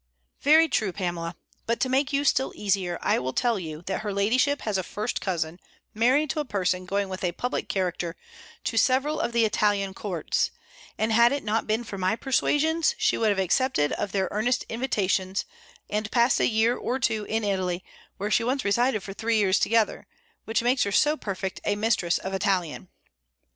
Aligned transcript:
"Very 0.41 0.67
true, 0.67 0.91
Pamela; 0.91 1.35
but 1.67 1.79
to 1.81 1.87
make 1.87 2.11
you 2.11 2.23
still 2.25 2.53
easier, 2.55 2.97
I 3.03 3.19
will 3.19 3.33
tell 3.33 3.59
you 3.59 3.83
that 3.83 3.99
her 4.01 4.11
ladyship 4.11 4.61
has 4.63 4.79
a 4.79 4.81
first 4.81 5.21
cousin 5.21 5.59
married 5.93 6.31
to 6.31 6.39
a 6.39 6.43
person 6.43 6.87
going 6.87 7.07
with 7.07 7.23
a 7.23 7.33
public 7.33 7.69
character 7.69 8.15
to 8.63 8.77
several 8.77 9.19
of 9.19 9.31
the 9.31 9.45
Italian 9.45 9.93
courts, 9.93 10.49
and, 10.97 11.13
had 11.13 11.31
it 11.31 11.43
not 11.43 11.67
been 11.67 11.83
for 11.83 11.99
my 11.99 12.15
persuasions, 12.15 12.95
she 12.97 13.15
would 13.15 13.29
have 13.29 13.37
accepted 13.37 13.91
of 13.91 14.11
their 14.11 14.27
earnest 14.31 14.65
invitations, 14.69 15.45
and 15.87 16.09
passed 16.09 16.39
a 16.39 16.47
year 16.49 16.75
or 16.75 16.97
two 16.97 17.23
in 17.25 17.43
Italy, 17.43 17.85
where 18.17 18.31
she 18.31 18.43
once 18.43 18.65
resided 18.65 19.03
for 19.03 19.13
three 19.13 19.37
years 19.37 19.59
together, 19.59 20.07
which 20.45 20.63
makes 20.63 20.81
her 20.81 20.91
so 20.91 21.15
perfect 21.15 21.61
a 21.63 21.75
mistress 21.75 22.17
of 22.17 22.33
Italian. 22.33 22.89